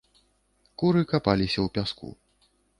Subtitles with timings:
[0.83, 2.13] Куры капаліся ў пяску.